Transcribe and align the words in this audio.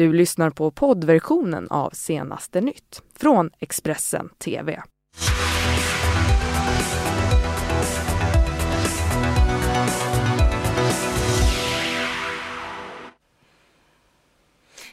Du 0.00 0.12
lyssnar 0.12 0.50
på 0.50 0.70
poddversionen 0.70 1.68
av 1.70 1.90
Senaste 1.90 2.60
nytt 2.60 3.02
från 3.16 3.50
Expressen 3.58 4.28
TV. 4.28 4.82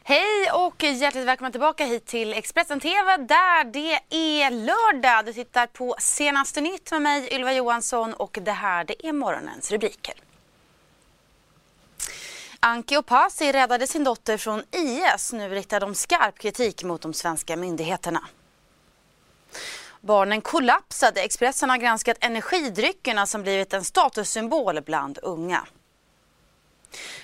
Hej 0.03 0.51
och 0.53 0.83
hjärtligt 0.83 1.25
välkomna 1.25 1.51
tillbaka 1.51 1.85
hit 1.85 2.05
till 2.05 2.33
Expressen 2.33 2.79
TV 2.79 3.17
där 3.17 3.63
det 3.63 3.99
är 4.09 4.51
lördag. 4.51 5.25
Du 5.25 5.33
tittar 5.33 5.67
på 5.67 5.95
Senaste 5.99 6.61
nytt 6.61 6.91
med 6.91 7.01
mig 7.01 7.29
Ylva 7.31 7.53
Johansson 7.53 8.13
och 8.13 8.39
det 8.41 8.51
här 8.51 8.83
det 8.83 9.07
är 9.07 9.13
morgonens 9.13 9.71
rubriker. 9.71 10.26
Anki 12.59 12.97
och 12.97 13.05
Pasi 13.05 13.51
räddade 13.51 13.87
sin 13.87 14.03
dotter 14.03 14.37
från 14.37 14.63
IS. 14.71 15.33
Nu 15.33 15.49
riktar 15.49 15.79
de 15.79 15.95
skarp 15.95 16.39
kritik 16.39 16.83
mot 16.83 17.01
de 17.01 17.13
svenska 17.13 17.55
myndigheterna. 17.55 18.27
Barnen 20.01 20.41
kollapsade. 20.41 21.21
Expressen 21.21 21.69
har 21.69 21.77
granskat 21.77 22.17
energidryckerna 22.21 23.25
som 23.25 23.41
blivit 23.41 23.73
en 23.73 23.83
statussymbol 23.83 24.81
bland 24.81 25.19
unga. 25.21 25.67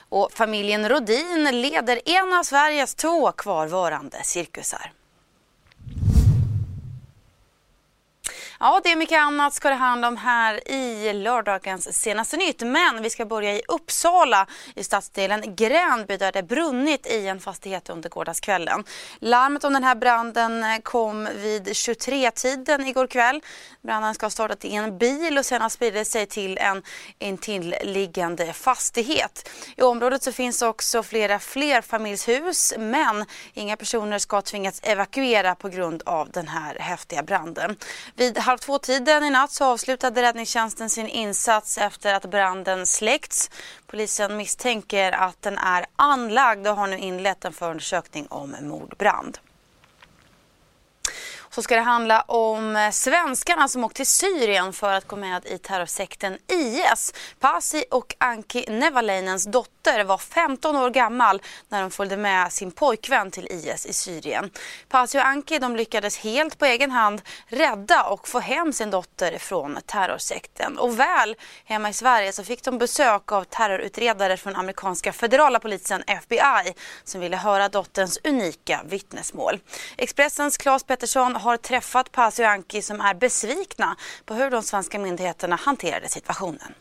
Och 0.10 0.32
familjen 0.32 0.90
Rodin 0.90 1.62
leder 1.62 2.02
en 2.06 2.34
av 2.34 2.44
Sveriges 2.44 2.96
två 2.96 3.32
kvarvarande 3.32 4.24
cirkusar. 4.24 4.92
Ja, 8.66 8.82
det 8.84 8.92
är 8.92 8.96
mycket 8.96 9.20
annat 9.20 9.54
ska 9.54 9.70
det 9.70 9.76
handla 9.76 10.08
om 10.08 10.18
här 10.18 10.72
i 10.72 11.14
lördagens 11.14 12.02
senaste 12.02 12.38
nytt. 12.38 12.62
Men 12.62 13.02
vi 13.02 13.10
ska 13.10 13.26
börja 13.26 13.54
i 13.54 13.62
Uppsala 13.68 14.48
i 14.76 14.84
stadsdelen 14.84 15.56
Gränby 15.56 16.18
där 16.18 16.32
det 16.32 16.44
brunnit 16.44 17.08
i 17.08 17.28
en 17.28 17.40
fastighet 17.40 17.90
under 17.90 18.10
gårdagskvällen. 18.10 18.84
Larmet 19.20 19.64
om 19.64 19.74
den 19.74 19.84
här 19.84 19.96
branden 19.96 20.64
eh, 20.64 20.78
kom 20.78 21.30
vid 21.36 21.68
23-tiden 21.68 22.88
igår 22.88 23.08
kväll. 23.08 23.42
Branden 23.82 24.14
ska 24.14 24.26
ha 24.26 24.32
startat 24.32 24.66
i 24.66 24.76
en 24.76 24.98
bil 24.98 25.38
och 25.38 25.46
sen 25.46 25.62
har 25.62 25.70
spridit 25.70 26.08
sig 26.08 26.26
till 26.26 26.58
en 26.58 26.84
intilliggande 27.20 28.54
fastighet. 28.54 29.50
I 29.78 29.82
området 29.82 30.24
så 30.24 30.32
finns 30.32 30.62
också 30.62 31.04
flera 31.04 31.40
flerfamiljshus 31.40 32.74
men 32.78 33.26
inga 33.54 33.78
personer 33.78 34.20
ska 34.20 34.38
ha 34.38 34.42
tvingats 34.42 34.80
evakuera 34.84 35.56
på 35.56 35.70
grund 35.70 36.04
av 36.06 36.30
den 36.32 36.48
här 36.48 36.76
häftiga 36.80 37.24
branden. 37.24 37.76
Vid 38.16 38.38
halv 38.54 38.60
två-tiden 38.60 39.24
i 39.24 39.30
natt 39.30 39.52
så 39.52 39.66
avslutade 39.66 40.22
räddningstjänsten 40.22 40.90
sin 40.90 41.08
insats 41.08 41.78
efter 41.78 42.14
att 42.14 42.26
branden 42.26 42.86
släckts. 42.86 43.50
Polisen 43.88 44.38
misstänker 44.38 45.12
att 45.12 45.42
den 45.42 45.58
är 45.58 45.86
anlagd 45.96 46.68
och 46.68 46.76
har 46.76 46.88
nu 46.88 46.98
inlett 46.98 47.46
en 47.46 47.54
förundersökning 47.54 48.28
om 48.30 48.56
mordbrand 48.62 49.38
så 51.56 51.62
ska 51.62 51.76
det 51.76 51.82
handla 51.82 52.22
om 52.22 52.76
eh, 52.76 52.92
svenskarna 52.92 53.68
som 53.68 53.84
åkt 53.84 53.96
till 53.96 54.08
Syrien 54.08 54.74
för 54.74 54.94
att 54.94 55.08
gå 55.08 55.16
med 55.16 55.46
i 55.46 55.58
terrorsekten 55.58 56.38
IS. 56.48 57.14
Pasi 57.40 57.86
och 57.92 58.16
Anki 58.18 58.66
Nevaleinens 58.70 59.46
dotter 59.46 60.04
var 60.04 60.18
15 60.18 60.76
år 60.76 60.90
gammal 60.90 61.42
när 61.70 61.82
de 61.82 61.92
följde 61.92 62.18
med 62.18 62.54
sin 62.54 62.72
pojkvän 62.72 63.32
till 63.32 63.48
IS 63.52 63.86
i 63.86 63.94
Syrien. 63.94 64.50
Pasi 64.90 65.18
och 65.18 65.26
Anki 65.26 65.60
de 65.60 65.76
lyckades 65.76 66.18
helt 66.18 66.60
på 66.60 66.66
egen 66.66 66.92
hand 66.92 67.22
rädda 67.48 68.04
och 68.04 68.28
få 68.28 68.40
hem 68.40 68.74
sin 68.74 68.92
dotter 68.92 69.38
från 69.38 69.80
terrorsekten. 69.86 70.78
Och 70.78 71.00
väl 71.00 71.36
hemma 71.66 71.90
i 71.90 71.94
Sverige 71.94 72.34
så 72.34 72.44
fick 72.44 72.64
de 72.64 72.78
besök 72.78 73.32
av 73.32 73.44
terrorutredare 73.44 74.38
från 74.38 74.56
amerikanska 74.56 75.14
federala 75.14 75.60
polisen 75.60 76.04
FBI 76.08 76.74
som 77.04 77.22
ville 77.22 77.38
höra 77.38 77.70
dotterns 77.70 78.20
unika 78.24 78.82
vittnesmål. 78.86 79.60
Expressens 79.98 80.58
Claes 80.58 80.84
Pettersson 80.84 81.36
har 81.44 81.58
träffat 81.58 82.12
Pasi 82.12 82.44
och 82.44 82.48
Anki 82.48 82.82
som 82.82 83.02
är 83.02 83.14
besvikna 83.14 83.96
på 84.26 84.34
hur 84.34 84.50
de 84.50 84.64
svenska 84.64 85.00
myndigheterna 85.00 85.56
hanterade 85.56 86.10
situationen. 86.10 86.74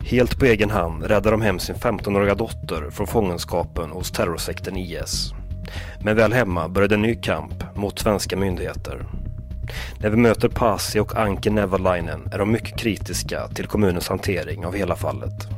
Helt 0.00 0.38
på 0.38 0.44
egen 0.44 0.70
hand 0.70 1.04
räddar 1.04 1.30
de 1.30 1.42
hem 1.42 1.58
sin 1.58 1.74
15-åriga 1.74 2.34
dotter 2.34 2.90
från 2.90 3.06
fångenskapen 3.06 3.90
hos 3.90 4.10
terrorsekten 4.10 4.76
IS. 4.76 5.30
Men 6.04 6.16
väl 6.16 6.32
hemma 6.32 6.68
började 6.68 6.94
en 6.94 7.02
ny 7.02 7.14
kamp 7.14 7.76
mot 7.76 7.98
svenska 7.98 8.36
myndigheter. 8.36 9.06
När 10.00 10.10
vi 10.10 10.16
möter 10.16 10.48
Pasi 10.48 10.98
och 10.98 11.16
Anki 11.16 11.50
Nevalainen 11.50 12.28
är 12.32 12.38
de 12.38 12.52
mycket 12.52 12.78
kritiska 12.78 13.48
till 13.48 13.66
kommunens 13.66 14.08
hantering 14.08 14.66
av 14.66 14.74
hela 14.74 14.96
fallet. 14.96 15.48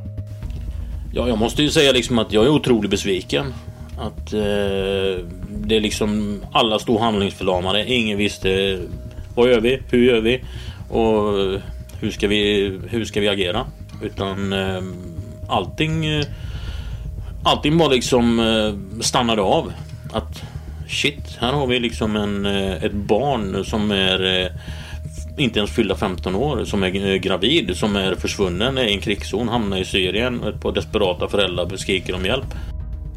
Ja, 1.13 1.29
jag 1.29 1.39
måste 1.39 1.63
ju 1.63 1.71
säga 1.71 1.93
liksom 1.93 2.19
att 2.19 2.33
jag 2.33 2.45
är 2.45 2.49
otroligt 2.49 2.91
besviken. 2.91 3.55
Att 3.99 4.33
eh, 4.33 5.25
det 5.49 5.81
liksom 5.81 6.41
alla 6.53 6.79
stod 6.79 7.01
handlingsförlamade. 7.01 7.93
Ingen 7.93 8.19
visste 8.19 8.81
vad 9.35 9.51
gör 9.51 9.61
vi? 9.61 9.83
Hur 9.91 10.05
gör 10.05 10.21
vi? 10.21 10.45
Och 10.91 11.61
hur 12.01 12.11
ska 12.11 12.29
vi, 12.29 12.73
hur 12.91 13.05
ska 13.05 13.21
vi 13.21 13.29
agera? 13.29 13.67
Utan 14.03 14.53
eh, 14.53 14.83
allting 15.49 16.07
eh, 16.07 16.25
Allting 17.47 17.79
bara 17.79 17.89
liksom 17.89 18.41
eh, 18.41 19.01
stannade 19.03 19.43
av. 19.43 19.73
Att 20.13 20.43
shit, 20.89 21.37
här 21.41 21.53
har 21.53 21.67
vi 21.67 21.81
liksom 21.81 22.17
en, 22.17 22.47
eh, 22.47 22.85
ett 22.85 22.93
barn 22.93 23.65
som 23.65 23.91
är 23.91 24.43
eh, 24.43 24.51
inte 25.39 25.59
ens 25.59 25.71
fyllda 25.71 25.95
15 25.95 26.35
år, 26.35 26.65
som 26.65 26.83
är 26.83 27.17
gravid, 27.17 27.77
som 27.77 27.97
är 27.97 28.15
försvunnen, 28.15 28.79
är 28.79 28.85
i 28.85 28.93
en 28.93 29.01
krigszon, 29.01 29.49
hamnar 29.49 29.77
i 29.77 29.85
Syrien. 29.85 30.45
Ett 30.45 30.61
par 30.61 30.73
desperata 30.73 31.29
föräldrar 31.29 31.77
skriker 31.77 32.15
om 32.15 32.25
hjälp. 32.25 32.55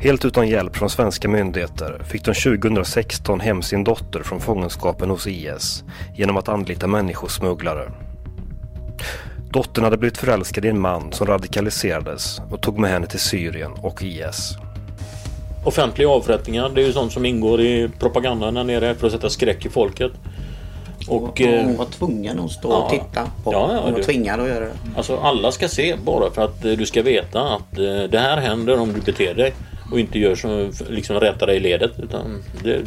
Helt 0.01 0.25
utan 0.25 0.47
hjälp 0.47 0.75
från 0.75 0.89
svenska 0.89 1.27
myndigheter 1.27 2.01
fick 2.03 2.25
de 2.25 2.33
2016 2.33 3.39
hem 3.39 3.61
sin 3.61 3.83
dotter 3.83 4.23
från 4.23 4.39
fångenskapen 4.39 5.09
hos 5.09 5.27
IS 5.27 5.83
genom 6.15 6.37
att 6.37 6.49
anlita 6.49 6.87
människosmugglare. 6.87 7.91
Dottern 9.51 9.83
hade 9.83 9.97
blivit 9.97 10.17
förälskad 10.17 10.65
i 10.65 10.67
en 10.67 10.79
man 10.79 11.11
som 11.11 11.27
radikaliserades 11.27 12.41
och 12.51 12.61
tog 12.61 12.79
med 12.79 12.91
henne 12.91 13.07
till 13.07 13.19
Syrien 13.19 13.71
och 13.71 14.03
IS. 14.03 14.57
Offentliga 15.63 16.09
avrättningar, 16.09 16.71
det 16.75 16.81
är 16.81 16.85
ju 16.85 16.93
sånt 16.93 17.11
som 17.11 17.25
ingår 17.25 17.61
i 17.61 17.89
propagandan 17.99 18.53
där 18.53 18.63
nere 18.63 18.95
för 18.95 19.07
att 19.07 19.13
sätta 19.13 19.29
skräck 19.29 19.65
i 19.65 19.69
folket. 19.69 20.11
Och, 21.07 21.23
och 21.23 21.39
hon 21.39 21.77
var 21.77 21.85
tvungen 21.85 22.39
att 22.39 22.51
stå 22.51 22.69
ja, 22.71 22.77
och 22.77 22.89
titta 22.89 23.27
på. 23.43 23.53
Ja, 23.53 23.73
ja, 23.73 23.81
hon 23.83 23.93
var 23.93 24.03
tvingad 24.03 24.39
att 24.39 24.47
göra 24.47 24.65
det. 24.65 24.73
Alltså 24.95 25.17
alla 25.17 25.51
ska 25.51 25.67
se 25.67 25.95
bara 26.05 26.31
för 26.31 26.41
att 26.41 26.61
du 26.61 26.85
ska 26.85 27.01
veta 27.01 27.41
att 27.41 27.77
eh, 27.77 28.03
det 28.09 28.19
här 28.19 28.37
händer 28.37 28.79
om 28.79 28.93
du 28.93 29.01
beter 29.01 29.33
dig 29.33 29.53
och 29.91 29.99
inte 29.99 30.19
gör 30.19 30.35
som 30.35 30.71
liksom 30.89 31.19
rättar 31.19 31.47
dig 31.47 31.57
i 31.57 31.59
ledet. 31.59 31.91
Utan 31.97 32.43
det, 32.63 32.81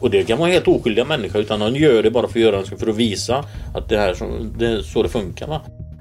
och 0.00 0.10
det 0.10 0.24
kan 0.24 0.38
vara 0.38 0.50
helt 0.50 0.68
oskyldiga 0.68 1.04
människor 1.04 1.40
utan 1.40 1.60
de 1.60 1.76
gör 1.76 2.02
det 2.02 2.10
bara 2.10 2.28
för 2.28 2.38
att 2.38 2.44
göra 2.44 2.62
det, 2.62 2.76
för 2.76 2.86
att 2.86 2.96
visa 2.96 3.44
att 3.74 3.88
det, 3.88 3.98
här 3.98 4.14
som, 4.14 4.54
det 4.58 4.66
är 4.66 4.80
så 4.80 5.02
det 5.02 5.08
funkar. 5.08 5.46
Va? 5.46 5.60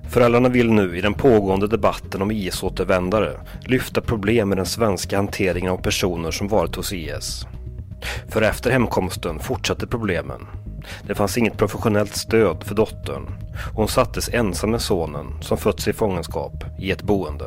Föräldrarna 0.10 0.50
vill 0.50 0.72
nu 0.72 0.98
i 0.98 1.02
den 1.02 1.14
pågående 1.14 1.68
debatten 1.68 2.22
om 2.22 2.32
IS-återvändare 2.32 3.32
lyfta 3.66 4.02
problem 4.02 4.50
med 4.50 4.58
den 4.58 4.66
svenska 4.66 5.18
hanteringen 5.18 5.72
av 5.72 5.78
personer 5.78 6.32
som 6.32 6.48
varit 6.48 6.76
hos 6.76 6.94
IS. 6.94 7.46
För 8.30 8.42
efter 8.42 8.72
hemkomsten 8.72 9.40
fortsatte 9.40 9.88
problemen. 9.88 10.48
Det 11.08 11.16
fanns 11.16 11.38
inget 11.38 11.58
professionellt 11.58 12.16
stöd 12.16 12.64
för 12.64 12.76
dottern 12.76 13.28
hon 13.74 13.88
sattes 13.88 14.30
ensam 14.30 14.72
med 14.72 14.82
sonen 14.82 15.26
som 15.42 15.58
fötts 15.58 15.88
i 15.88 15.94
fångenskap 15.94 16.64
i 16.80 16.92
ett 16.92 17.04
boende. 17.04 17.46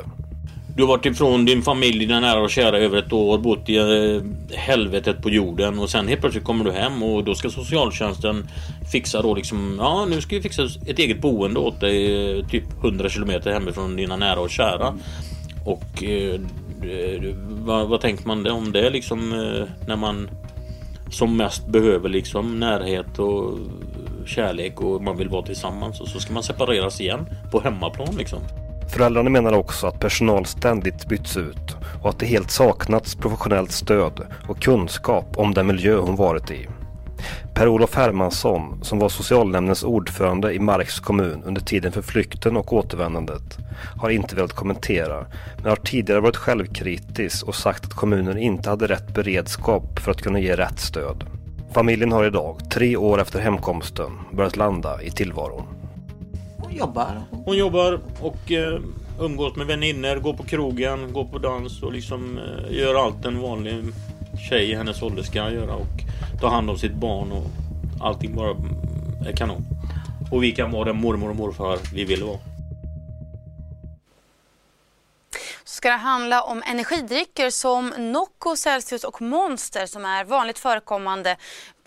Du 0.78 0.84
har 0.84 0.88
varit 0.88 1.06
ifrån 1.06 1.44
din 1.44 1.62
familj, 1.62 1.98
dina 1.98 2.20
nära 2.20 2.40
och 2.40 2.50
kära 2.50 2.78
över 2.78 2.98
ett 2.98 3.12
år, 3.12 3.38
bott 3.38 3.68
i 3.68 3.76
eh, 3.76 4.56
helvetet 4.58 5.22
på 5.22 5.30
jorden 5.30 5.78
och 5.78 5.90
sen 5.90 6.08
helt 6.08 6.20
plötsligt 6.20 6.44
kommer 6.44 6.64
du 6.64 6.72
hem 6.72 7.02
och 7.02 7.24
då 7.24 7.34
ska 7.34 7.50
socialtjänsten 7.50 8.48
fixa 8.92 9.22
då 9.22 9.34
liksom, 9.34 9.76
ja 9.80 10.06
nu 10.10 10.20
ska 10.20 10.36
vi 10.36 10.42
fixa 10.42 10.62
ett 10.86 10.98
eget 10.98 11.20
boende 11.20 11.60
åt 11.60 11.80
dig 11.80 12.38
eh, 12.38 12.46
typ 12.46 12.64
100 12.84 13.08
kilometer 13.08 13.52
hemifrån 13.52 13.96
dina 13.96 14.16
nära 14.16 14.40
och 14.40 14.50
kära. 14.50 14.94
Och 15.64 16.04
eh, 16.04 16.40
eh 16.90 17.34
vad, 17.48 17.88
vad 17.88 18.00
tänker 18.00 18.26
man 18.26 18.46
om 18.46 18.72
det 18.72 18.90
liksom 18.90 19.32
eh, 19.32 19.86
när 19.86 19.96
man 19.96 20.30
som 21.10 21.36
mest 21.36 21.66
behöver 21.66 22.08
liksom 22.08 22.60
närhet 22.60 23.18
och 23.18 23.58
kärlek 24.26 24.80
och 24.80 25.02
man 25.02 25.16
vill 25.16 25.28
vara 25.28 25.42
tillsammans 25.42 26.00
och 26.00 26.08
så 26.08 26.20
ska 26.20 26.32
man 26.32 26.42
separeras 26.42 27.00
igen 27.00 27.26
på 27.50 27.60
hemmaplan 27.60 28.14
liksom. 28.18 28.40
Föräldrarna 28.88 29.30
menar 29.30 29.52
också 29.52 29.86
att 29.86 30.00
personal 30.00 30.46
ständigt 30.46 31.08
byts 31.08 31.36
ut 31.36 31.76
och 32.02 32.10
att 32.10 32.18
det 32.18 32.26
helt 32.26 32.50
saknats 32.50 33.14
professionellt 33.14 33.72
stöd 33.72 34.26
och 34.48 34.62
kunskap 34.62 35.36
om 35.36 35.54
den 35.54 35.66
miljö 35.66 35.98
hon 35.98 36.16
varit 36.16 36.50
i. 36.50 36.68
Per-Olof 37.54 37.94
Hermansson, 37.94 38.78
som 38.82 38.98
var 38.98 39.08
socialnämndens 39.08 39.84
ordförande 39.84 40.52
i 40.52 40.58
Marks 40.58 41.00
kommun 41.00 41.42
under 41.46 41.60
tiden 41.60 41.92
för 41.92 42.02
flykten 42.02 42.56
och 42.56 42.72
återvändandet, 42.72 43.58
har 43.96 44.10
inte 44.10 44.36
velat 44.36 44.52
kommentera, 44.52 45.26
men 45.56 45.66
har 45.66 45.76
tidigare 45.76 46.20
varit 46.20 46.36
självkritisk 46.36 47.48
och 47.48 47.54
sagt 47.54 47.84
att 47.84 47.94
kommunen 47.94 48.38
inte 48.38 48.70
hade 48.70 48.86
rätt 48.86 49.14
beredskap 49.14 49.98
för 49.98 50.10
att 50.10 50.22
kunna 50.22 50.38
ge 50.38 50.56
rätt 50.56 50.78
stöd. 50.78 51.24
Familjen 51.72 52.12
har 52.12 52.24
idag, 52.24 52.58
tre 52.70 52.96
år 52.96 53.20
efter 53.20 53.40
hemkomsten, 53.40 54.12
börjat 54.32 54.56
landa 54.56 55.02
i 55.02 55.10
tillvaron 55.10 55.77
jobbar. 56.70 57.22
Hon 57.44 57.56
jobbar 57.56 58.00
och 58.20 58.52
eh, 58.52 58.80
umgås 59.20 59.56
med 59.56 59.66
vänner, 59.66 60.16
gå 60.16 60.34
på 60.34 60.42
krogen, 60.42 61.12
gå 61.12 61.24
på 61.24 61.38
dans 61.38 61.82
och 61.82 61.92
liksom 61.92 62.38
eh, 62.38 62.76
gör 62.76 62.94
allt 62.94 63.24
en 63.24 63.40
vanlig 63.40 63.84
tjej 64.48 64.70
i 64.70 64.74
hennes 64.74 65.02
ålder 65.02 65.22
ska 65.22 65.50
göra 65.50 65.74
och 65.74 66.02
ta 66.40 66.48
hand 66.48 66.70
om 66.70 66.78
sitt 66.78 66.94
barn 66.94 67.32
och 67.32 67.46
allting 68.00 68.36
bara 68.36 68.56
är 69.28 69.36
kanon. 69.36 69.64
Och 70.30 70.42
vi 70.42 70.52
kan 70.52 70.70
vara 70.70 70.84
den 70.84 71.00
mormor 71.00 71.30
och 71.30 71.36
morfar 71.36 71.78
vi 71.94 72.04
vill 72.04 72.22
vara. 72.22 72.38
ska 75.78 75.88
det 75.88 75.94
handla 75.94 76.42
om 76.42 76.62
energidrycker 76.66 77.50
som 77.50 77.88
Nocco, 77.98 78.56
Celsius 78.56 79.04
och 79.04 79.22
Monster 79.22 79.86
som 79.86 80.04
är 80.04 80.24
vanligt 80.24 80.58
förekommande 80.58 81.36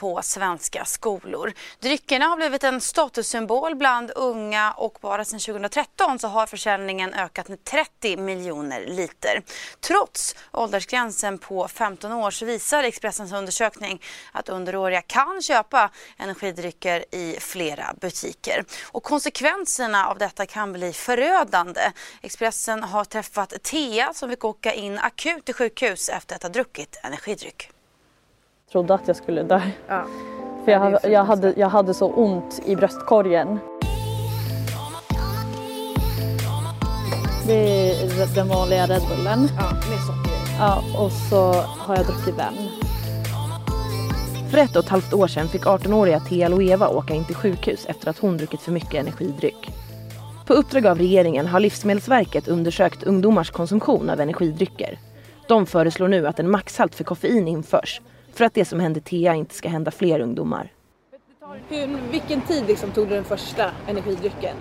på 0.01 0.21
svenska 0.21 0.85
skolor. 0.85 1.53
Dryckerna 1.79 2.25
har 2.25 2.37
blivit 2.37 2.63
en 2.63 2.81
statussymbol 2.81 3.75
bland 3.75 4.11
unga 4.15 4.71
och 4.71 4.97
bara 5.01 5.25
sedan 5.25 5.39
2013 5.39 6.19
så 6.19 6.27
har 6.27 6.47
försäljningen 6.47 7.13
ökat 7.13 7.49
med 7.49 7.63
30 7.63 8.17
miljoner 8.17 8.85
liter. 8.85 9.41
Trots 9.79 10.35
åldersgränsen 10.51 11.37
på 11.37 11.67
15 11.67 12.11
år 12.11 12.31
så 12.31 12.45
visar 12.45 12.83
Expressens 12.83 13.33
undersökning 13.33 14.01
att 14.31 14.49
underåriga 14.49 15.01
kan 15.01 15.41
köpa 15.41 15.89
energidrycker 16.17 17.15
i 17.15 17.37
flera 17.39 17.93
butiker. 18.01 18.65
Och 18.91 19.03
konsekvenserna 19.03 20.07
av 20.07 20.17
detta 20.17 20.45
kan 20.45 20.73
bli 20.73 20.93
förödande. 20.93 21.91
Expressen 22.21 22.83
har 22.83 23.05
träffat 23.05 23.63
Thea 23.63 24.13
som 24.13 24.29
fick 24.29 24.45
åka 24.45 24.73
in 24.73 24.99
akut 24.99 25.45
till 25.45 25.55
sjukhus 25.55 26.09
efter 26.09 26.35
att 26.35 26.43
ha 26.43 26.49
druckit 26.49 26.99
energidryck 27.03 27.71
trodde 28.71 28.93
att 28.93 29.07
jag 29.07 29.15
skulle 29.15 29.43
dö. 29.43 29.61
Ja. 29.87 30.05
För 30.65 30.71
jag, 30.71 30.99
jag, 31.03 31.23
hade, 31.23 31.53
jag 31.57 31.69
hade 31.69 31.93
så 31.93 32.11
ont 32.11 32.61
i 32.65 32.75
bröstkorgen. 32.75 33.59
Det 37.47 37.91
är 37.91 38.35
den 38.35 38.47
vanliga 38.47 38.85
Red 38.85 39.01
Bullen. 39.09 39.47
Ja, 39.57 39.71
med 39.89 39.99
socker 39.99 40.31
Ja, 40.59 40.83
och 40.99 41.11
så 41.11 41.53
har 41.53 41.95
jag 41.95 42.05
druckit 42.05 42.37
den. 42.37 42.53
För 44.49 44.57
ett 44.57 44.75
och 44.75 44.83
ett 44.83 44.89
halvt 44.89 45.13
år 45.13 45.27
sedan 45.27 45.47
fick 45.47 45.65
18-åriga 45.65 46.19
Thea 46.19 46.47
Loeva 46.47 46.87
åka 46.87 47.13
in 47.13 47.25
till 47.25 47.35
sjukhus 47.35 47.85
efter 47.85 48.09
att 48.09 48.19
hon 48.19 48.37
druckit 48.37 48.61
för 48.61 48.71
mycket 48.71 48.93
energidryck. 48.93 49.69
På 50.47 50.53
uppdrag 50.53 50.87
av 50.87 50.97
regeringen 50.97 51.47
har 51.47 51.59
Livsmedelsverket 51.59 52.47
undersökt 52.47 53.03
ungdomars 53.03 53.51
konsumtion 53.51 54.09
av 54.09 54.19
energidrycker. 54.19 54.99
De 55.47 55.65
föreslår 55.65 56.07
nu 56.07 56.27
att 56.27 56.39
en 56.39 56.51
maxhalt 56.51 56.95
för 56.95 57.03
koffein 57.03 57.47
införs 57.47 58.01
för 58.33 58.45
att 58.45 58.53
det 58.53 58.65
som 58.65 58.79
hände 58.79 58.99
Thea 58.99 59.35
inte 59.35 59.55
ska 59.55 59.69
hända 59.69 59.91
fler 59.91 60.19
ungdomar. 60.19 60.71
Hur, 61.69 62.11
vilken 62.11 62.41
tid 62.41 62.63
liksom 62.67 62.91
tog 62.91 63.07
du 63.07 63.15
den 63.15 63.23
första 63.23 63.71
energidrycken? 63.87 64.55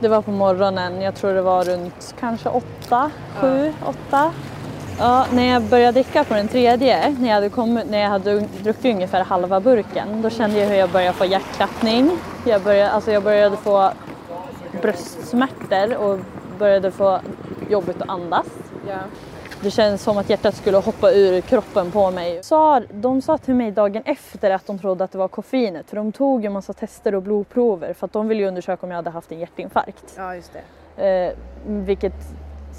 Det 0.00 0.08
var 0.08 0.22
på 0.22 0.30
morgonen, 0.30 1.00
jag 1.00 1.14
tror 1.14 1.34
det 1.34 1.42
var 1.42 1.64
runt 1.64 2.14
kanske 2.20 2.48
åtta, 2.48 3.10
sju, 3.40 3.72
åtta. 3.86 4.32
Ja, 4.98 5.26
när 5.32 5.52
jag 5.52 5.62
började 5.62 5.92
dricka 5.92 6.24
på 6.24 6.34
den 6.34 6.48
tredje, 6.48 7.10
när 7.18 7.28
jag 7.28 7.34
hade, 7.34 7.48
kommit, 7.48 7.90
när 7.90 7.98
jag 7.98 8.08
hade 8.08 8.40
druckit 8.62 8.94
ungefär 8.94 9.24
halva 9.24 9.60
burken, 9.60 10.22
då 10.22 10.30
kände 10.30 10.58
jag 10.58 10.68
hur 10.68 10.74
jag 10.74 10.90
började 10.90 11.18
få 11.18 11.24
hjärtklappning. 11.24 12.10
Jag 12.46 12.62
började, 12.62 12.90
alltså 12.90 13.12
jag 13.12 13.22
började 13.22 13.56
få 13.56 13.92
bröstsmärtor 14.82 15.96
och 15.96 16.18
började 16.58 16.90
få 16.90 17.20
jobbigt 17.70 18.02
att 18.02 18.08
andas. 18.08 18.46
Ja. 18.88 18.98
Det 19.62 19.70
känns 19.70 20.02
som 20.02 20.18
att 20.18 20.30
hjärtat 20.30 20.56
skulle 20.56 20.76
hoppa 20.76 21.10
ur 21.12 21.40
kroppen 21.40 21.90
på 21.90 22.10
mig. 22.10 22.40
de 22.92 23.22
sa 23.22 23.38
till 23.38 23.54
mig 23.54 23.70
dagen 23.70 24.02
efter 24.04 24.50
att 24.50 24.66
de 24.66 24.78
trodde 24.78 25.04
att 25.04 25.12
det 25.12 25.18
var 25.18 25.28
koffeinet 25.28 25.90
för 25.90 25.96
de 25.96 26.12
tog 26.12 26.44
en 26.44 26.52
massa 26.52 26.72
tester 26.72 27.14
och 27.14 27.22
blodprover 27.22 27.92
för 27.92 28.06
att 28.06 28.12
de 28.12 28.28
ville 28.28 28.42
ju 28.42 28.48
undersöka 28.48 28.86
om 28.86 28.90
jag 28.90 28.96
hade 28.96 29.10
haft 29.10 29.32
en 29.32 29.40
hjärtinfarkt. 29.40 30.14
Ja, 30.16 30.34
just 30.34 30.52
det. 30.96 31.06
Eh, 31.06 31.32
vilket 31.66 32.14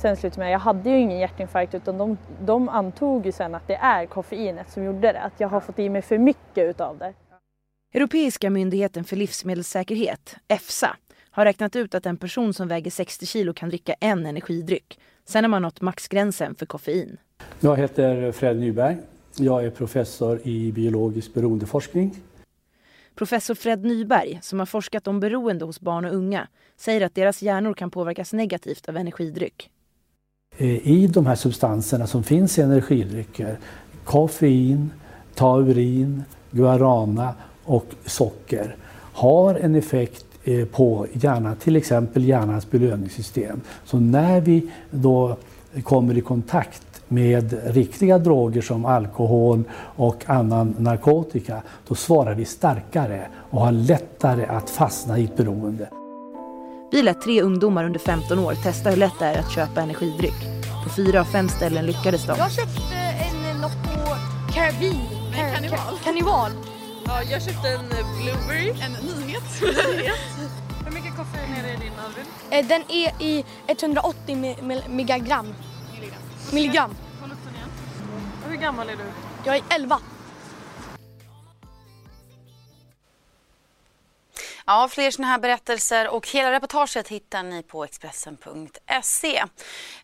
sen 0.02 0.18
slutade 0.18 0.40
med, 0.40 0.54
jag 0.54 0.60
hade 0.60 0.90
ju 0.90 1.00
ingen 1.00 1.20
hjärtinfarkt 1.20 1.76
utan 1.76 1.98
de, 1.98 2.18
de 2.42 2.70
antog 2.70 3.26
ju 3.26 3.32
sen 3.32 3.56
att 3.56 3.68
det 3.68 3.76
är 3.76 4.06
koffeinet 4.06 4.72
som 4.72 4.84
gjorde 4.84 5.12
det, 5.14 5.22
att 5.22 5.34
jag 5.38 5.48
har 5.48 5.60
fått 5.60 5.80
i 5.80 5.90
mig 5.90 6.02
för 6.02 6.18
mycket 6.18 6.70
utav 6.70 6.98
det. 6.98 7.14
Europeiska 7.94 8.50
myndigheten 8.50 9.04
för 9.04 9.16
livsmedelssäkerhet, 9.16 10.36
EFSA, 10.48 10.96
har 11.34 11.46
räknat 11.46 11.76
ut 11.76 11.96
att 11.96 12.06
en 12.06 12.18
person 12.18 12.54
som 12.54 12.68
väger 12.68 12.92
60 12.92 13.26
kilo 13.26 13.54
kan 13.54 13.70
dricka 13.70 13.94
en 14.00 14.26
energidryck 14.26 15.00
Sen 15.26 15.44
har 15.44 15.50
man 15.50 15.62
nått 15.62 15.82
maxgränsen 15.82 16.56
för 16.56 16.66
koffein. 16.66 17.18
Jag 17.60 17.78
heter 17.78 18.32
Fred 18.32 18.60
Nyberg. 18.60 18.98
Jag 19.36 19.66
är 19.66 19.70
professor 19.70 20.40
i 20.44 20.72
biologisk 20.72 21.34
beroendeforskning. 21.34 22.16
Professor 23.16 23.56
Fred 23.56 23.86
Nyberg, 23.86 24.40
som 24.42 24.60
har 24.60 24.66
forskat 24.66 25.08
om 25.08 25.20
beroende 25.20 25.66
hos 25.66 25.80
barn 25.80 26.06
och 26.06 26.16
unga, 26.16 26.48
säger 26.78 27.02
att 27.02 27.16
deras 27.16 27.42
hjärnor 27.42 27.74
kan 27.74 27.92
påverkas 27.92 28.34
negativt 28.34 28.90
av 28.90 28.98
energidryck. 28.98 29.70
Eh, 30.58 30.88
I 30.88 31.08
de 31.08 31.26
här 31.26 31.36
substanserna 31.36 32.08
som 32.08 32.24
finns 32.24 32.60
i 32.60 32.62
energidrycker, 32.62 33.58
koffein, 34.04 34.92
taurin, 35.36 36.24
guarana 36.52 37.36
och 37.64 37.86
socker, 38.06 38.76
har 39.14 39.56
en 39.56 39.76
effekt 39.76 40.26
på 40.72 41.08
hjärnan, 41.14 41.56
till 41.56 41.76
exempel 41.76 42.24
hjärnans 42.24 42.72
belöningssystem. 42.72 43.62
Så 43.86 44.00
när 44.00 44.42
vi 44.42 44.72
då 44.92 45.38
kommer 45.84 46.18
i 46.18 46.22
kontakt 46.22 47.02
med 47.08 47.74
riktiga 47.74 48.18
droger 48.18 48.62
som 48.62 48.86
alkohol 48.86 49.64
och 49.96 50.24
annan 50.30 50.76
narkotika, 50.78 51.62
då 51.88 51.96
svarar 51.96 52.36
vi 52.36 52.46
starkare 52.46 53.28
och 53.36 53.62
har 53.62 53.72
lättare 53.72 54.46
att 54.46 54.70
fastna 54.70 55.18
i 55.18 55.24
ett 55.24 55.38
beroende. 55.38 55.90
Vi 56.92 57.04
lät 57.04 57.22
tre 57.22 57.42
ungdomar 57.42 57.84
under 57.84 58.00
15 58.00 58.40
år 58.40 58.54
testa 58.54 58.90
hur 58.90 58.98
lätt 58.98 59.20
det 59.20 59.26
är 59.26 59.40
att 59.40 59.52
köpa 59.52 59.82
energidryck. 59.82 60.40
På 60.84 60.90
fyra 60.90 61.20
av 61.20 61.26
fem 61.26 61.50
ställen 61.50 61.86
lyckades 61.86 62.28
de. 62.28 62.36
Jag 62.38 62.52
köpte 62.52 62.96
en 62.96 63.62
Nocco 63.62 64.00
Carabin. 64.54 64.96
Karneval. 65.34 65.98
Karneval. 66.04 66.52
Ja, 67.06 67.24
jag 67.24 67.42
köpte 67.42 67.68
en 67.70 67.90
Blueberry. 67.90 68.70
En 68.70 68.92
nyhet. 68.92 69.44
Hur 70.86 70.92
mycket 70.92 71.16
koffein 71.18 71.54
är 71.54 71.64
det 71.64 71.74
i 71.74 71.78
din 71.78 71.92
Alvin? 72.06 72.26
Eh, 72.50 72.68
den 72.68 72.82
är 72.92 73.22
i 73.24 73.46
180 73.68 74.36
milligram. 74.36 74.88
Milligram. 74.90 75.46
milligram. 76.52 76.92
Igen. 76.92 78.50
Hur 78.50 78.56
gammal 78.56 78.90
är 78.90 78.96
du? 78.96 79.04
Jag 79.44 79.56
är 79.56 79.64
11. 79.70 80.00
Ja, 84.66 84.88
fler 84.92 85.12
sådana 85.12 85.32
här 85.32 85.40
berättelser 85.40 86.08
och 86.08 86.28
hela 86.28 86.52
reportaget 86.52 87.08
hittar 87.08 87.44
ni 87.44 87.64
på 87.64 87.84
Expressen.se. 87.84 89.38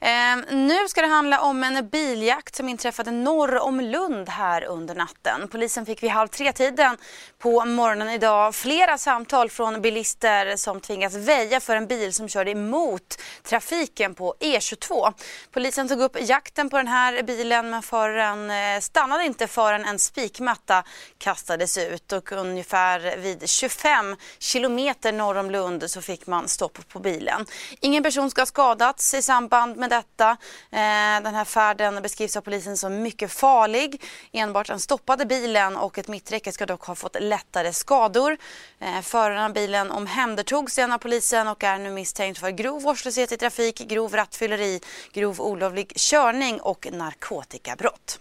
Eh, 0.01 0.55
nu 0.55 0.87
ska 0.87 1.01
det 1.01 1.07
handla 1.07 1.41
om 1.41 1.63
en 1.63 1.89
biljakt 1.89 2.55
som 2.55 2.69
inträffade 2.69 3.11
norr 3.11 3.59
om 3.59 3.79
Lund 3.79 4.29
här 4.29 4.63
under 4.63 4.95
natten. 4.95 5.47
Polisen 5.51 5.85
fick 5.85 6.03
vid 6.03 6.09
halv 6.09 6.27
tre-tiden 6.27 6.97
på 7.37 7.65
morgonen 7.65 8.09
idag 8.09 8.55
flera 8.55 8.97
samtal 8.97 9.49
från 9.49 9.81
bilister 9.81 10.55
som 10.55 10.81
tvingas 10.81 11.15
väja 11.15 11.59
för 11.59 11.75
en 11.75 11.87
bil 11.87 12.13
som 12.13 12.29
körde 12.29 12.51
emot 12.51 13.21
trafiken 13.43 14.15
på 14.15 14.35
E22. 14.39 15.13
Polisen 15.51 15.87
tog 15.87 16.01
upp 16.01 16.17
jakten 16.21 16.69
på 16.69 16.77
den 16.77 16.87
här 16.87 17.23
bilen 17.23 17.69
men 17.69 17.81
föraren 17.81 18.51
eh, 18.51 18.79
stannade 18.79 19.25
inte 19.25 19.47
förrän 19.47 19.85
en 19.85 19.99
spikmatta 19.99 20.83
kastades 21.17 21.77
ut 21.77 22.11
och 22.11 22.31
ungefär 22.31 23.17
vid 23.17 23.49
25 23.49 24.15
kilometer 24.49 25.11
norr 25.11 25.37
om 25.37 25.51
Lund 25.51 25.91
så 25.91 26.01
fick 26.01 26.27
man 26.27 26.47
stopp 26.47 26.87
på 26.87 26.99
bilen. 26.99 27.45
Ingen 27.79 28.03
person 28.03 28.29
ska 28.29 28.41
ha 28.41 28.45
skadats 28.45 29.13
i 29.13 29.21
samband 29.21 29.77
med 29.77 29.89
detta. 29.89 30.29
Eh, 30.71 31.23
den 31.23 31.35
här 31.35 31.45
färden 31.45 32.01
beskrivs 32.01 32.37
av 32.37 32.41
polisen 32.41 32.77
som 32.77 33.01
mycket 33.01 33.31
farlig. 33.31 34.03
Enbart 34.31 34.67
den 34.67 34.79
stoppade 34.79 35.25
bilen 35.25 35.77
och 35.77 35.97
ett 35.97 36.07
mitträcke 36.07 36.51
ska 36.51 36.65
dock 36.65 36.85
ha 36.85 36.95
fått 36.95 37.17
lättare 37.19 37.73
skador. 37.73 38.37
Eh, 38.79 39.01
föraren 39.01 39.43
av 39.43 39.53
bilen 39.53 39.91
omhändertogs 39.91 40.73
sedan 40.73 40.91
av 40.91 40.97
polisen 40.97 41.47
och 41.47 41.63
är 41.63 41.77
nu 41.77 41.91
misstänkt 41.91 42.39
för 42.39 42.49
grov 42.51 42.81
vårdslöshet 42.81 43.31
i 43.31 43.37
trafik, 43.37 43.77
grov 43.77 44.15
rattfylleri, 44.15 44.81
grov 45.13 45.41
olovlig 45.41 45.93
körning 45.95 46.61
och 46.61 46.87
narkotikabrott. 46.91 48.19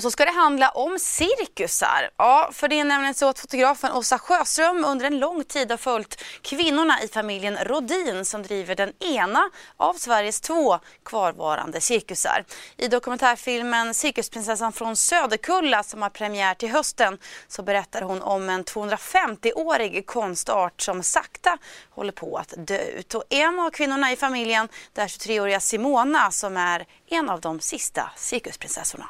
Och 0.00 0.04
så 0.04 0.10
ska 0.10 0.24
det 0.24 0.30
handla 0.30 0.68
om 0.68 0.98
cirkusar. 0.98 2.10
Ja, 2.16 2.50
för 2.52 2.68
det 2.68 2.80
är 2.80 2.84
nämligen 2.84 3.14
så 3.14 3.28
att 3.28 3.38
fotografen 3.38 3.92
Åsa 3.92 4.18
Sjöström 4.18 4.84
under 4.84 5.06
en 5.06 5.18
lång 5.18 5.44
tid 5.44 5.70
har 5.70 5.78
följt 5.78 6.22
kvinnorna 6.42 7.02
i 7.02 7.08
familjen 7.08 7.56
Rodin 7.56 8.24
som 8.24 8.42
driver 8.42 8.74
den 8.74 8.92
ena 9.02 9.50
av 9.76 9.94
Sveriges 9.94 10.40
två 10.40 10.78
kvarvarande 11.04 11.80
cirkusar. 11.80 12.44
I 12.76 12.88
dokumentärfilmen 12.88 13.94
Cirkusprinsessan 13.94 14.72
från 14.72 14.96
Söderkulla 14.96 15.82
som 15.82 16.02
har 16.02 16.10
premiär 16.10 16.54
till 16.54 16.70
hösten 16.70 17.18
så 17.48 17.62
berättar 17.62 18.02
hon 18.02 18.22
om 18.22 18.48
en 18.48 18.64
250-årig 18.64 20.06
konstart 20.06 20.80
som 20.80 21.02
sakta 21.02 21.58
håller 21.90 22.12
på 22.12 22.36
att 22.36 22.54
dö 22.56 22.82
ut. 22.82 23.14
Och 23.14 23.24
en 23.30 23.60
av 23.60 23.70
kvinnorna 23.70 24.12
i 24.12 24.16
familjen, 24.16 24.68
det 24.92 25.00
är 25.00 25.06
23-åriga 25.06 25.60
Simona 25.60 26.30
som 26.30 26.56
är 26.56 26.86
en 27.10 27.30
av 27.30 27.40
de 27.40 27.60
sista 27.60 28.10
cirkusprinsessorna. 28.16 29.08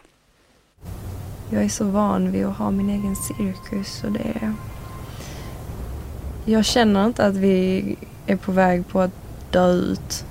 Jag 1.52 1.64
är 1.64 1.68
så 1.68 1.84
van 1.84 2.32
vid 2.32 2.46
att 2.46 2.56
ha 2.56 2.70
min 2.70 2.90
egen 2.90 3.16
cirkus 3.16 4.04
och 4.04 4.12
det 4.12 4.54
Jag 6.44 6.64
känner 6.64 7.06
inte 7.06 7.26
att 7.26 7.36
vi 7.36 7.96
är 8.26 8.36
på 8.36 8.52
väg 8.52 8.88
på 8.88 9.00
att 9.00 9.10
dö 9.50 9.72
ut. 9.72 10.24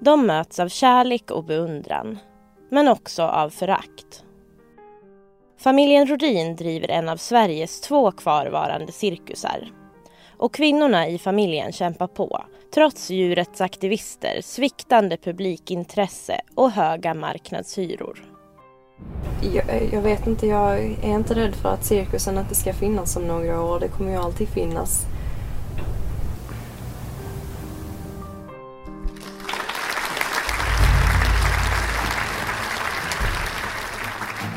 De 0.00 0.26
möts 0.26 0.60
av 0.60 0.68
kärlek 0.68 1.30
och 1.30 1.44
beundran, 1.44 2.18
men 2.70 2.88
också 2.88 3.22
av 3.22 3.50
förakt. 3.50 4.24
Familjen 5.58 6.06
Rodin 6.06 6.56
driver 6.56 6.90
en 6.90 7.08
av 7.08 7.16
Sveriges 7.16 7.80
två 7.80 8.12
kvarvarande 8.12 8.92
cirkusar. 8.92 9.70
Och 10.38 10.54
kvinnorna 10.54 11.08
i 11.08 11.18
familjen 11.18 11.72
kämpar 11.72 12.06
på, 12.06 12.44
trots 12.74 13.10
djurets 13.10 13.60
aktivister, 13.60 14.40
sviktande 14.42 15.16
publikintresse 15.16 16.40
och 16.54 16.70
höga 16.70 17.14
marknadshyror. 17.14 18.24
Jag, 19.54 19.64
jag, 19.92 20.02
vet 20.02 20.26
inte, 20.26 20.46
jag 20.46 20.78
är 20.78 21.14
inte 21.14 21.34
rädd 21.34 21.54
för 21.54 21.68
att 21.68 21.84
cirkusen 21.84 22.38
inte 22.38 22.54
ska 22.54 22.72
finnas 22.72 23.16
om 23.16 23.22
några 23.22 23.62
år. 23.62 23.80
Det 23.80 23.88
kommer 23.88 24.10
ju 24.10 24.16
alltid 24.16 24.48
finnas. 24.48 25.06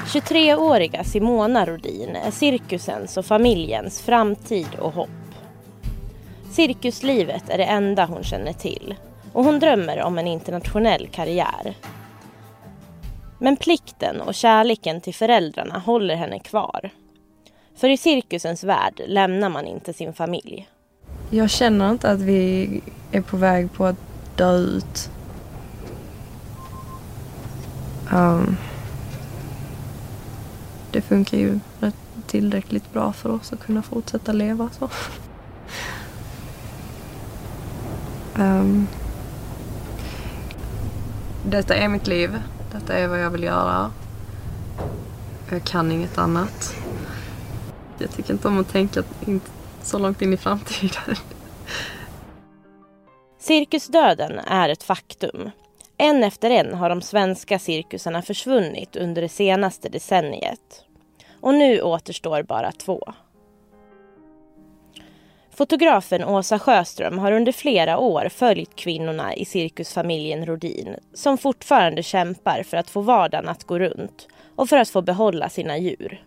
23-åriga 0.10 1.04
Simona 1.04 1.66
Rodin 1.66 2.16
är 2.16 2.32
cirkusens 2.32 3.18
och 3.18 3.26
familjens 3.26 4.02
framtid 4.02 4.68
och 4.80 4.94
hopp. 4.94 5.19
Cirkuslivet 6.60 7.50
är 7.50 7.58
det 7.58 7.64
enda 7.64 8.06
hon 8.06 8.24
känner 8.24 8.54
till 8.54 8.96
och 9.34 9.44
hon 9.44 9.60
drömmer 9.60 10.02
om 10.02 10.18
en 10.18 10.28
internationell 10.28 11.08
karriär. 11.08 11.78
Men 13.40 13.58
plikten 13.58 14.22
och 14.22 14.36
kärleken 14.36 15.02
till 15.02 15.14
föräldrarna 15.14 15.80
håller 15.80 16.16
henne 16.16 16.40
kvar. 16.40 16.90
För 17.76 17.90
i 17.90 17.98
cirkusens 17.98 18.64
värld 18.64 19.02
lämnar 19.08 19.50
man 19.50 19.66
inte 19.66 19.94
sin 19.94 20.14
familj. 20.14 20.70
Jag 21.30 21.50
känner 21.50 21.92
inte 21.92 22.12
att 22.12 22.20
vi 22.20 22.82
är 23.12 23.22
på 23.22 23.38
väg 23.38 23.74
på 23.74 23.86
att 23.86 24.00
dö 24.36 24.58
ut. 24.58 25.10
Um 28.14 28.58
det 30.92 31.02
funkar 31.02 31.38
ju 31.38 31.60
tillräckligt 32.28 32.94
bra 32.94 33.14
för 33.14 33.32
oss 33.32 33.54
att 33.54 33.60
kunna 33.60 33.82
fortsätta 33.82 34.32
leva 34.32 34.70
så. 34.80 34.90
Um, 38.40 38.88
detta 41.46 41.76
är 41.76 41.88
mitt 41.88 42.08
liv. 42.08 42.42
Detta 42.72 42.94
är 42.94 43.08
vad 43.08 43.20
jag 43.20 43.30
vill 43.30 43.44
göra. 43.44 43.92
Jag 45.52 45.64
kan 45.64 45.92
inget 45.92 46.18
annat. 46.18 46.76
Jag 47.98 48.12
tycker 48.12 48.34
inte 48.34 48.48
om 48.48 48.60
att 48.60 48.70
tänka 48.70 49.04
så 49.82 50.00
långt 50.00 50.22
in 50.22 50.34
i 50.34 50.38
framtiden. 50.38 51.16
Cirkusdöden 53.40 54.40
är 54.40 54.70
ett 54.70 54.84
faktum. 54.84 55.52
En 55.98 56.24
efter 56.24 56.50
en 56.50 56.74
har 56.74 56.90
de 56.90 57.02
svenska 57.02 57.60
cirkusarna 57.60 58.22
försvunnit 58.22 58.96
under 58.96 59.22
det 59.22 59.30
senaste 59.30 59.90
decenniet. 59.90 60.84
Och 61.42 61.54
nu 61.54 61.82
återstår 61.82 62.44
bara 62.44 62.72
två. 62.72 63.14
Fotografen 65.60 66.24
Åsa 66.24 66.60
Sjöström 66.60 67.20
har 67.20 67.32
under 67.32 67.52
flera 67.52 67.98
år 67.98 68.30
följt 68.30 68.76
kvinnorna 68.76 69.36
i 69.36 69.46
cirkusfamiljen 69.46 70.46
Rodin 70.46 70.96
som 71.14 71.38
fortfarande 71.38 72.04
kämpar 72.04 72.64
för 72.64 72.78
att 72.78 72.90
få 72.90 73.02
vardagen 73.02 73.50
att 73.50 73.64
gå 73.64 73.80
runt 73.80 74.28
och 74.56 74.70
för 74.70 74.78
att 74.78 74.90
få 74.90 75.02
behålla 75.02 75.50
sina 75.50 75.78
djur. 75.78 76.24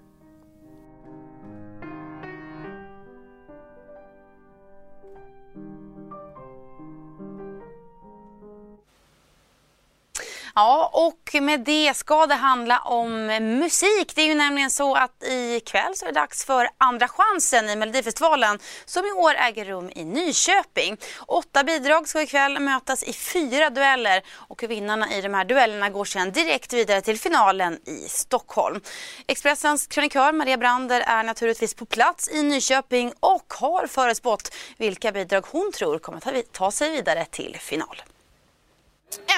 Ja, 10.54 10.90
och 10.92 11.42
med 11.42 11.60
det 11.60 11.96
ska 11.96 12.26
det 12.26 12.34
handla 12.34 12.78
om 12.78 13.26
musik. 13.26 14.12
Det 14.14 14.22
är 14.22 14.26
ju 14.26 14.34
nämligen 14.34 14.70
så 14.70 14.94
att 14.94 15.24
ikväll 15.56 15.96
så 15.96 16.04
är 16.04 16.12
det 16.12 16.20
dags 16.20 16.44
för 16.44 16.68
Andra 16.78 17.08
chansen 17.08 17.70
i 17.70 17.76
Melodifestivalen 17.76 18.58
som 18.84 19.06
i 19.06 19.10
år 19.10 19.34
äger 19.34 19.64
rum 19.64 19.90
i 19.94 20.04
Nyköping. 20.04 20.96
Åtta 21.26 21.64
bidrag 21.64 22.08
ska 22.08 22.22
ikväll 22.22 22.58
mötas 22.58 23.02
i 23.02 23.12
fyra 23.12 23.70
dueller 23.70 24.22
och 24.30 24.62
vinnarna 24.62 25.14
i 25.14 25.20
de 25.20 25.34
här 25.34 25.44
duellerna 25.44 25.90
går 25.90 26.04
sedan 26.04 26.32
direkt 26.32 26.72
vidare 26.72 27.00
till 27.00 27.18
finalen 27.18 27.78
i 27.88 28.08
Stockholm. 28.08 28.80
Expressens 29.26 29.86
krönikör 29.86 30.32
Maria 30.32 30.56
Brander 30.56 31.00
är 31.00 31.22
naturligtvis 31.22 31.74
på 31.74 31.86
plats 31.86 32.28
i 32.28 32.42
Nyköping 32.42 33.12
och 33.20 33.54
har 33.60 33.86
förespått 33.86 34.54
vilka 34.76 35.12
bidrag 35.12 35.44
hon 35.50 35.72
tror 35.72 35.98
kommer 35.98 36.42
ta 36.52 36.70
sig 36.70 36.90
vidare 36.90 37.24
till 37.24 37.56
final. 37.60 38.02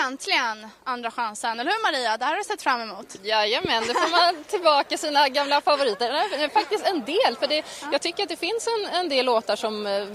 Äntligen 0.07 0.69
andra 0.85 1.11
chansen, 1.11 1.61
eller 1.61 1.71
hur 1.71 1.83
Maria? 1.83 2.17
Det 2.17 2.25
här 2.25 2.33
har 2.33 2.39
du 2.39 2.45
sett 2.45 2.63
fram 2.63 2.81
emot. 2.81 3.17
Jajamän, 3.23 3.85
då 3.89 3.95
får 3.95 4.11
man 4.11 4.45
tillbaka 4.49 4.99
sina 4.99 5.29
gamla 5.29 5.61
favoriter. 5.61 6.49
Faktiskt 6.49 6.87
en 6.87 7.05
del, 7.05 7.37
för 7.41 7.47
det, 7.47 7.65
jag 7.93 8.03
tycker 8.03 8.23
att 8.23 8.29
det 8.29 8.37
finns 8.37 8.69
en, 8.69 8.95
en 8.95 9.09
del 9.09 9.27
låtar 9.27 9.57
som 9.57 9.87
eh, 9.87 10.07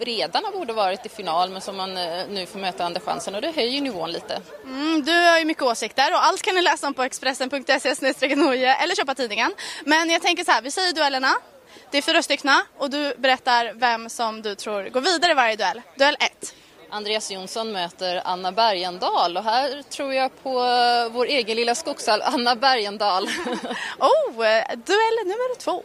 redan 0.00 0.42
borde 0.52 0.72
varit 0.72 1.06
i 1.06 1.08
final 1.08 1.50
men 1.50 1.60
som 1.60 1.76
man 1.76 1.96
eh, 1.96 2.28
nu 2.28 2.46
får 2.46 2.58
möta 2.58 2.84
andra 2.84 3.00
chansen 3.00 3.34
och 3.34 3.42
det 3.42 3.50
höjer 3.50 3.80
nivån 3.80 4.12
lite. 4.12 4.40
Mm, 4.64 5.02
du 5.04 5.12
har 5.12 5.38
ju 5.38 5.44
mycket 5.44 5.62
åsikter 5.62 6.12
och 6.12 6.24
allt 6.24 6.42
kan 6.42 6.54
ni 6.54 6.62
läsa 6.62 6.86
om 6.86 6.94
på 6.94 7.02
Expressen.se 7.02 7.88
eller 7.88 8.94
köpa 8.94 9.14
tidningen. 9.14 9.54
Men 9.84 10.10
jag 10.10 10.22
tänker 10.22 10.44
så 10.44 10.50
här, 10.50 10.62
vi 10.62 10.70
säger 10.70 10.92
duellerna. 10.92 11.34
Det 11.90 11.98
är 11.98 12.02
fyra 12.02 12.22
stycken 12.22 12.50
och 12.78 12.90
du 12.90 13.14
berättar 13.18 13.72
vem 13.74 14.10
som 14.10 14.42
du 14.42 14.54
tror 14.54 14.88
går 14.88 15.00
vidare 15.00 15.32
i 15.32 15.34
varje 15.34 15.56
duell. 15.56 15.82
Duell 15.96 16.16
1. 16.20 16.54
Andreas 16.90 17.30
Jonsson 17.30 17.72
möter 17.72 18.22
Anna 18.24 18.52
Bergendahl 18.52 19.36
och 19.36 19.44
här 19.44 19.82
tror 19.82 20.14
jag 20.14 20.42
på 20.42 20.64
eh, 20.64 21.12
vår 21.12 21.26
egen 21.26 21.56
lilla 21.56 21.74
skogshall, 21.74 22.22
Anna 22.22 22.56
Bergendahl. 22.56 23.24
oh, 23.98 24.32
duell 24.76 25.18
nummer 25.24 25.58
två. 25.58 25.82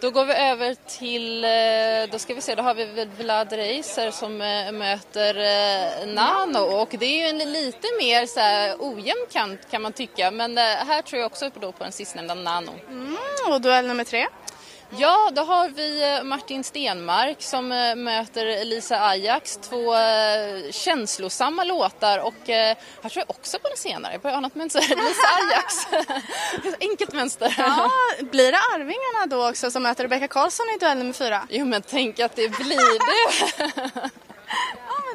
Då 0.00 0.10
går 0.10 0.24
vi 0.24 0.34
över 0.34 0.76
till, 0.86 1.44
eh, 1.44 2.12
då 2.12 2.18
ska 2.18 2.34
vi 2.34 2.40
se, 2.40 2.54
då 2.54 2.62
har 2.62 2.74
vi 2.74 3.04
Vlad 3.18 3.52
Reiser 3.52 4.10
som 4.10 4.40
eh, 4.40 4.72
möter 4.72 6.06
Nano 6.06 6.58
och 6.58 6.88
det 6.90 7.06
är 7.06 7.32
ju 7.32 7.42
en 7.42 7.52
lite 7.52 7.86
mer 7.98 8.26
så 8.26 8.40
här 8.40 8.76
ojämn 8.78 9.26
kant 9.32 9.60
kan 9.70 9.82
man 9.82 9.92
tycka 9.92 10.30
men 10.30 10.56
här 10.56 11.02
tror 11.02 11.20
jag 11.20 11.26
också 11.26 11.50
på, 11.50 11.60
på 11.60 11.84
den 11.84 11.92
sistnämnda 11.92 12.34
Nano. 12.34 12.72
Mm, 12.88 13.16
och 13.48 13.60
duell 13.60 13.86
nummer 13.86 14.04
tre? 14.04 14.26
Ja, 14.90 15.30
då 15.32 15.42
har 15.42 15.68
vi 15.68 16.16
eh, 16.16 16.24
Martin 16.24 16.64
Stenmark 16.64 17.42
som 17.42 17.72
eh, 17.72 17.96
möter 17.96 18.64
Lisa 18.64 19.00
Ajax. 19.08 19.56
Två 19.56 19.94
eh, 19.94 20.70
känslosamma 20.70 21.64
låtar 21.64 22.18
och 22.18 22.34
här 22.46 22.74
tror 23.02 23.24
jag 23.28 23.30
också 23.30 23.58
på 23.58 23.68
den 23.68 23.76
senare. 23.76 24.12
Jag 24.12 24.20
börjar 24.20 24.36
ana 24.36 24.46
ett 24.46 24.54
mönster. 24.54 24.80
Lisa 24.88 25.28
Ajax. 25.38 25.86
Enkelt 26.80 27.12
mönster. 27.12 27.54
Ja, 27.58 27.90
blir 28.30 28.52
det 28.52 28.58
Arvingarna 28.58 29.26
då 29.26 29.48
också 29.48 29.70
som 29.70 29.82
möter 29.82 30.04
Rebecca 30.04 30.28
Karlsson 30.28 30.66
i 30.76 30.78
duell 30.78 30.98
nummer 30.98 31.12
fyra? 31.12 31.46
Jo, 31.50 31.64
men 31.64 31.82
tänk 31.82 32.20
att 32.20 32.36
det 32.36 32.48
blir 32.48 32.98
det. 32.98 34.10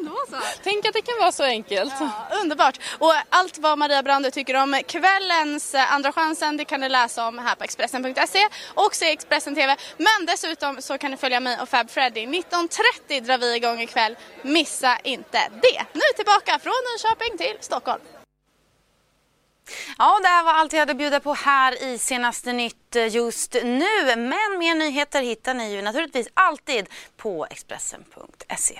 men 0.02 0.12
då 0.12 0.38
så. 0.38 0.44
Tänk 0.64 0.86
att 0.86 0.94
det 0.94 1.02
kan 1.02 1.20
vara 1.20 1.32
så 1.32 1.44
enkelt. 1.44 1.94
Ja, 2.00 2.28
underbart. 2.42 2.80
Och 3.00 3.14
allt 3.30 3.58
vad 3.58 3.78
Maria 3.78 4.04
Brander 4.04 4.32
tycker 4.32 4.56
om 4.56 4.82
kvällens 4.88 5.76
eh, 5.76 5.94
Andra 5.94 6.12
chansen 6.12 6.58
det 6.58 6.66
kan 6.66 6.80
ni 6.80 6.90
läsa 6.90 7.28
om 7.28 7.38
här 7.38 7.56
på 7.56 7.64
Expressen.se 7.64 8.48
och 8.74 8.96
se 8.96 9.12
Expressen 9.12 9.56
TV. 9.56 9.76
Men 9.98 10.26
dessutom 10.28 10.82
så 10.82 10.98
kan 10.98 11.12
ni 11.12 11.18
följa 11.18 11.40
mig 11.40 11.58
och 11.62 11.70
Fab 11.70 11.90
Freddy. 11.90 12.26
19.30 12.26 13.22
drar 13.22 13.38
vi 13.38 13.56
igång 13.56 13.82
ikväll. 13.82 14.16
Missa 14.42 14.98
inte 15.04 15.50
det. 15.62 15.86
Nu 15.94 16.02
tillbaka 16.16 16.60
från 16.60 16.74
Nyköping 16.94 17.38
till 17.38 17.58
Stockholm. 17.60 18.02
Ja, 19.98 20.20
det 20.22 20.28
här 20.28 20.44
var 20.44 20.54
allt 20.54 20.74
jag 20.74 20.80
hade 20.80 20.92
att 20.92 20.98
bjuda 20.98 21.20
på 21.20 21.34
här 21.34 21.84
i 21.84 21.98
Senaste 21.98 22.54
Nytt 22.54 22.96
just 23.10 23.54
nu. 23.54 24.06
Men 24.06 24.58
mer 24.60 24.76
nyheter 24.76 25.22
hittar 25.22 25.54
ni 25.54 25.76
ju 25.76 25.82
naturligtvis 25.82 26.28
alltid 26.34 26.90
på 27.18 27.48
Expressen.se. 27.50 28.80